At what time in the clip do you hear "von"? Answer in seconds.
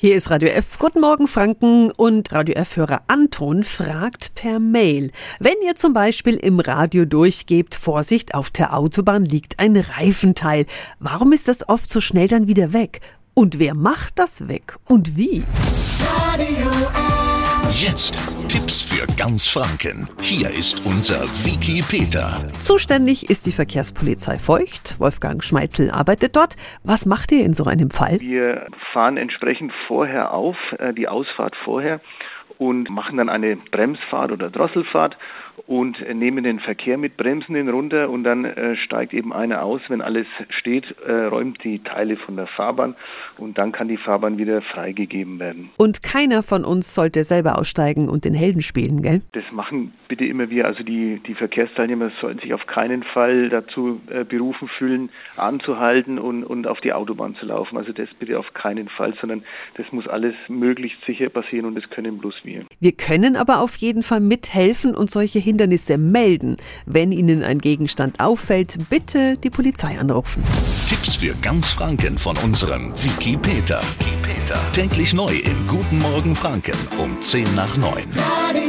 42.16-42.36, 46.42-46.64, 72.18-72.36